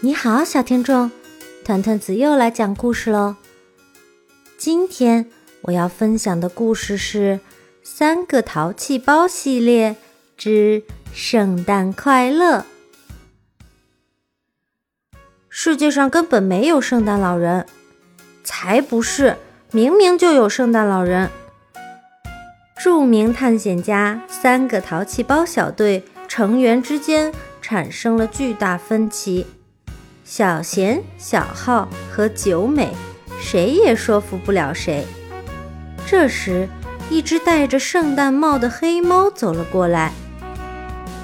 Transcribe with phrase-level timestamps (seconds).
[0.00, 1.10] 你好，小听众，
[1.64, 3.34] 团团子又来讲故事喽。
[4.56, 5.28] 今天
[5.62, 7.40] 我要分享的故事是
[7.82, 9.96] 《三个淘气包》系列
[10.36, 12.64] 之圣诞快乐。
[15.48, 17.66] 世界上根本没有圣诞老人，
[18.44, 19.36] 才不是，
[19.72, 21.28] 明明就有圣诞老人。
[22.78, 29.44] 著名探险家三个淘气包小队成员之间产生了巨大分歧。
[30.30, 32.92] 小贤、小浩和九美，
[33.40, 35.06] 谁也说服不了谁。
[36.06, 36.68] 这时，
[37.08, 40.12] 一只戴着圣诞帽的黑猫走了过来。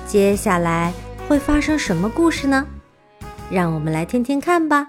[0.06, 0.94] 接下来
[1.28, 2.66] 会发生什么故事呢？
[3.50, 4.88] 让我们来听听看吧。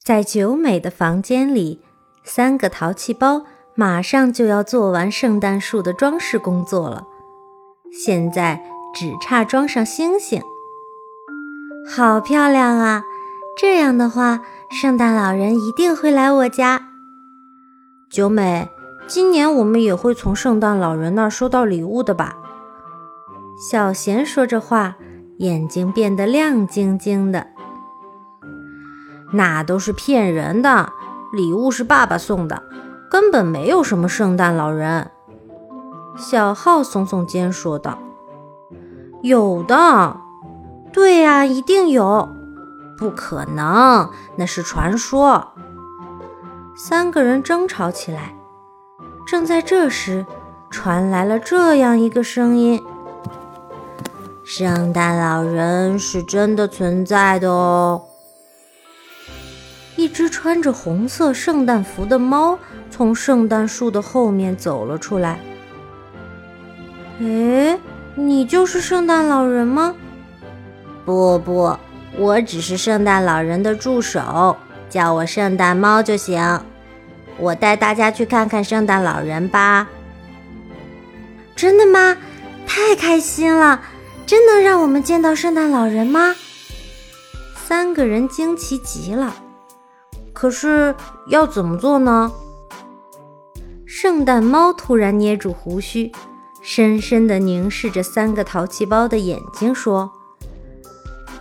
[0.00, 1.80] 在九美的房间里，
[2.22, 7.04] 三个淘气包马上就要做完圣诞树的装饰工作了，
[7.92, 8.62] 现在
[8.94, 10.40] 只差装上星星。
[11.88, 13.04] 好漂亮啊！
[13.56, 16.88] 这样的话，圣诞老人一定会来我家。
[18.10, 18.68] 九美，
[19.06, 22.36] 今年我们也会从圣诞老人那儿收到礼物的吧？
[23.70, 24.96] 小贤说着话，
[25.38, 27.46] 眼睛变得亮晶晶的。
[29.32, 30.92] 那都是骗人的，
[31.32, 32.64] 礼物是爸爸送的，
[33.08, 35.10] 根本没有什么圣诞老人。
[36.16, 37.96] 小浩耸耸肩说道
[39.22, 40.16] ：“有的。”
[40.96, 42.34] 对呀，一定有，
[42.96, 45.52] 不可能，那是传说。
[46.74, 48.34] 三个人争吵起来。
[49.26, 50.24] 正在这时，
[50.70, 52.82] 传来了这样一个声音
[54.42, 58.02] ：“圣诞老人是真的存在的哦！”
[59.96, 62.58] 一只穿着红色圣诞服的猫
[62.90, 65.40] 从圣诞树的后面走了出来。
[67.20, 67.78] “哎，
[68.14, 69.94] 你就是圣诞老人吗？”
[71.06, 71.78] 不不，
[72.18, 74.56] 我只是圣诞老人的助手，
[74.90, 76.60] 叫我圣诞猫就行。
[77.38, 79.88] 我带大家去看看圣诞老人吧。
[81.54, 82.16] 真的吗？
[82.66, 83.80] 太开心了！
[84.26, 86.34] 真能让我们见到圣诞老人吗？
[87.54, 89.32] 三个人惊奇极了。
[90.32, 90.94] 可是
[91.28, 92.32] 要怎么做呢？
[93.86, 96.10] 圣诞猫突然捏住胡须，
[96.60, 100.10] 深深地凝视着三个淘气包的眼睛，说。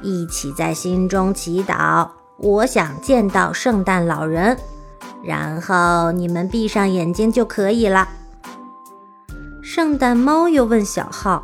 [0.06, 2.08] 一起在心中祈祷，
[2.38, 4.56] 我想见到圣诞老人，
[5.24, 8.08] 然后你们闭上眼睛就可以了。
[9.64, 11.42] 圣诞猫又问小浩：“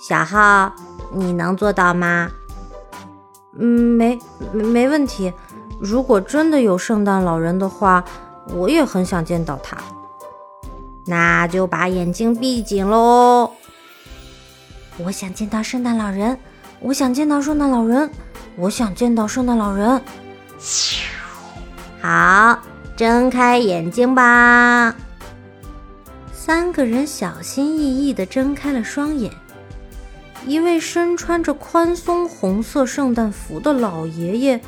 [0.00, 0.72] 小浩，
[1.12, 2.30] 你能做到吗
[3.60, 4.18] ？”“嗯，没，
[4.50, 5.30] 没，没问题。
[5.78, 8.02] 如果真的有圣诞老人的话，
[8.54, 9.76] 我也很想见到他。
[11.04, 13.50] 那就把眼睛闭紧喽。
[15.04, 16.38] 我想见到圣诞老人。”
[16.80, 18.08] 我想见到圣诞老人，
[18.56, 20.00] 我想见到圣诞老人。
[22.00, 22.58] 好，
[22.96, 24.94] 睁开眼睛吧。
[26.32, 29.32] 三个人小心翼翼地睁开了双眼。
[30.46, 34.60] 一位身穿着宽松红色圣诞服的老爷爷，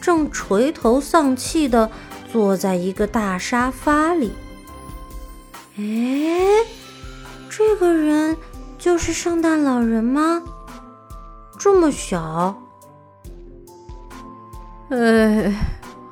[0.00, 1.90] 正垂头丧气地
[2.32, 4.32] 坐在一个大沙发里。
[5.76, 6.64] 哎，
[7.48, 8.36] 这个人
[8.78, 10.42] 就是圣诞老人吗？
[11.58, 12.56] 这么小，
[14.90, 15.52] 哎，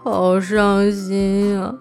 [0.03, 1.73] 好伤心呀！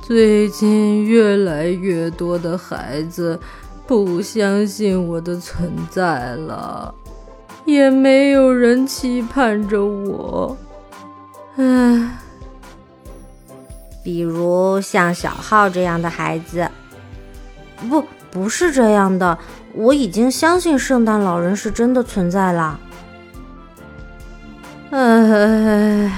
[0.00, 3.38] 最近越来越多的孩子
[3.86, 6.94] 不相信我的存在了，
[7.66, 10.56] 也没有人期盼着我。
[11.56, 12.18] 唉，
[14.02, 16.66] 比如像小浩这样的孩子，
[17.90, 19.36] 不，不是这样的。
[19.74, 22.80] 我已经相信圣诞老人是真的存在了。
[25.28, 26.12] 唉，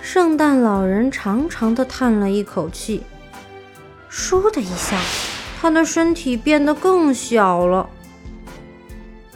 [0.00, 3.02] 圣诞老人长长的叹了一口气，
[4.08, 4.96] 倏的一下，
[5.60, 7.90] 他的身体变得更小了。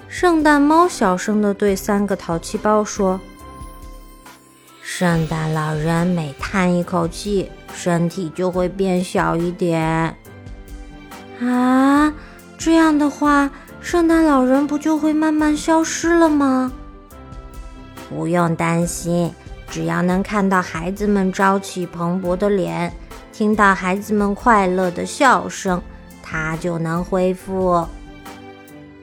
[0.06, 3.20] 圣诞猫小声的对三个淘气包说
[4.80, 10.16] ：“圣诞老人每叹一口气，身体就会变小一点。
[11.40, 12.14] 啊，
[12.56, 13.50] 这样的话，
[13.80, 16.72] 圣诞老人不就会慢慢消失了吗？”
[18.08, 19.32] 不用担心，
[19.68, 22.92] 只要能看到孩子们朝气蓬勃的脸，
[23.32, 25.82] 听到孩子们快乐的笑声，
[26.22, 27.86] 他就能恢复。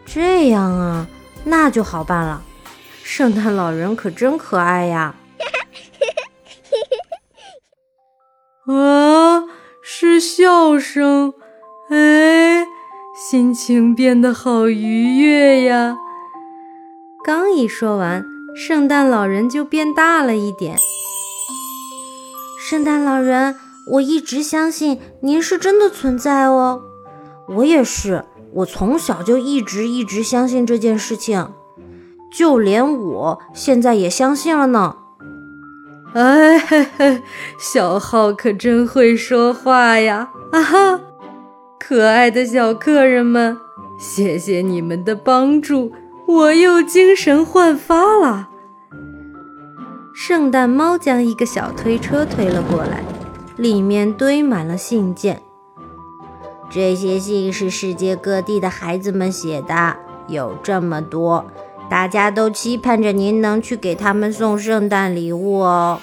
[0.05, 1.07] 这样啊，
[1.43, 2.41] 那就好办了。
[3.03, 5.15] 圣诞老人可真可爱呀！
[8.67, 9.43] 啊，
[9.83, 11.33] 是笑声，
[11.89, 12.65] 哎，
[13.29, 15.97] 心情变得好愉悦呀！
[17.23, 18.23] 刚一说完。
[18.53, 20.77] 圣诞老人就变大了一点。
[22.59, 23.55] 圣诞老人，
[23.93, 26.81] 我一直相信您是真的存在哦。
[27.47, 31.53] 我也是，我从小就一直一直相信这件事情，
[32.37, 34.97] 就连我现在也相信了呢。
[36.13, 37.21] 哎嘿嘿，
[37.57, 40.29] 小浩可真会说话呀！
[40.51, 41.01] 啊哈，
[41.79, 43.57] 可爱的小客人们，
[43.97, 45.93] 谢谢你们的帮助，
[46.31, 48.49] 我又精神焕发了。
[50.13, 53.03] 圣诞猫将一个小推车推了过来，
[53.57, 55.41] 里面堆满了信件。
[56.69, 59.97] 这些信是世界各地的孩子们写的，
[60.27, 61.45] 有这么多。
[61.89, 65.99] 大家都期盼着您能去给他们送圣诞礼物哦。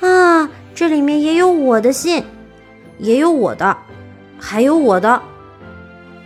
[0.00, 2.24] 啊，这里面也有我的信，
[2.98, 3.78] 也有我的，
[4.38, 5.22] 还有我的。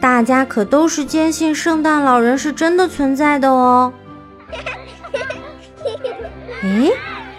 [0.05, 3.91] 大家可都是坚信圣诞老人是真的存在的哦。
[6.62, 6.91] 哎，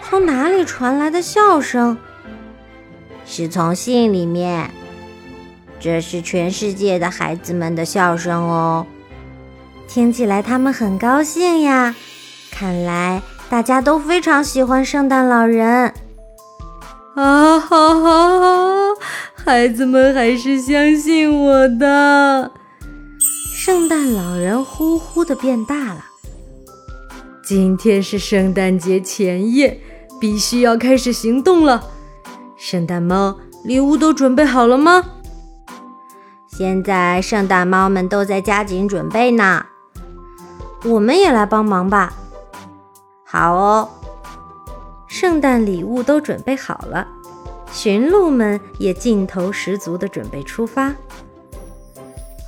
[0.02, 1.96] 从哪里传来的笑声？
[3.24, 4.68] 是从信里面。
[5.78, 8.84] 这是全世界的孩子们的笑声哦。
[9.86, 11.94] 听起来他们很高兴呀，
[12.50, 15.94] 看来大家都非常喜欢圣诞老人。
[17.14, 18.85] 啊哈哈！
[19.46, 22.50] 孩子们还是相信我的。
[23.20, 26.04] 圣诞老人呼呼的变大了。
[27.44, 29.80] 今天是圣诞节前夜，
[30.20, 31.84] 必须要开始行动了。
[32.56, 35.04] 圣诞猫，礼物都准备好了吗？
[36.48, 39.64] 现在圣诞猫们都在加紧准备呢。
[40.86, 42.12] 我们也来帮忙吧。
[43.24, 43.88] 好哦，
[45.06, 47.06] 圣诞礼物都准备好了，
[47.76, 50.94] 驯鹿们也劲头十足地准备出发。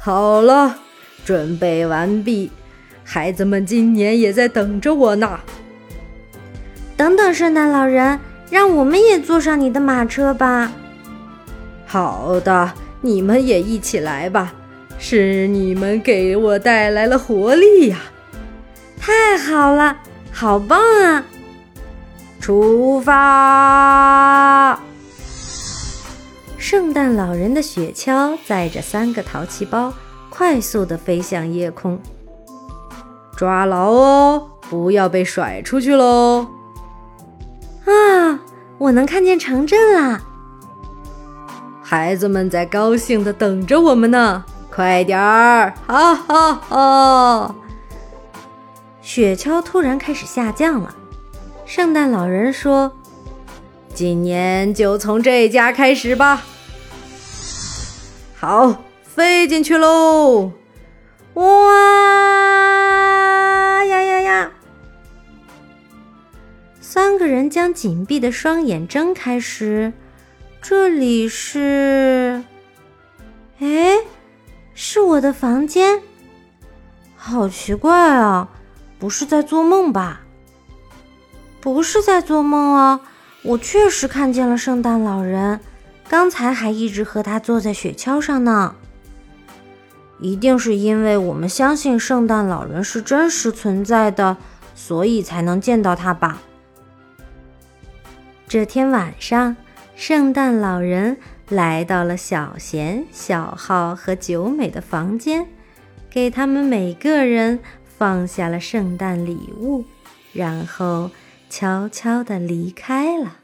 [0.01, 0.79] 好了，
[1.23, 2.51] 准备完毕，
[3.05, 5.39] 孩子们今年也在等着我呢。
[6.97, 8.19] 等等，圣诞老人，
[8.51, 10.73] 让我们也坐上你的马车吧。
[11.85, 12.73] 好的，
[13.03, 14.55] 你们也一起来吧，
[14.99, 17.99] 是你们给我带来了活力呀。
[18.99, 19.95] 太好了，
[20.33, 21.23] 好棒啊！
[22.41, 24.81] 出发！
[26.71, 29.91] 圣诞老人的雪橇载着三个淘气包，
[30.29, 31.99] 快速地飞向夜空。
[33.35, 36.47] 抓牢哦，不要被甩出去喽！
[37.87, 38.41] 啊，
[38.77, 40.21] 我能看见城镇啦！
[41.83, 45.73] 孩子们在高兴地等着我们呢，快点儿！
[45.87, 47.55] 哈哈哈！
[49.01, 50.95] 雪橇突然开始下降了。
[51.65, 52.93] 圣诞老人说
[53.95, 56.43] ：“今年就从这家开始吧。”
[58.41, 60.53] 好，飞进去喽！
[61.35, 61.45] 哇
[63.85, 64.53] 呀呀呀！
[66.81, 69.93] 三个人将紧闭的双眼睁开时，
[70.63, 72.45] 这里是……
[73.59, 73.99] 哎，
[74.73, 76.01] 是我的房间。
[77.17, 78.49] 好奇怪啊！
[79.01, 80.21] 不是在做梦吧？
[81.61, 83.01] 不是在做梦哦，
[83.43, 85.59] 我确实看见了圣诞老人，
[86.09, 88.75] 刚才还一直和他坐在雪橇上呢。
[90.21, 94.37] 一定是因为我们相信圣诞老人是真实存在的，
[94.75, 96.41] 所以才能见到他吧。
[98.49, 99.57] 这天晚上，
[99.95, 101.19] 圣诞老人
[101.49, 105.47] 来到了小贤、小浩和九美的房间，
[106.11, 107.61] 给他们每个人。
[107.99, 109.85] 放下了圣诞礼物，
[110.33, 111.11] 然后
[111.51, 113.39] 悄悄地离开了。